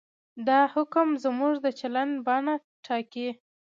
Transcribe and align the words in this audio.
دا 0.47 0.59
حکم 0.73 1.07
زموږ 1.23 1.53
د 1.65 1.67
چلند 1.79 2.13
بڼه 2.25 2.55
ټاکي. 2.85 3.29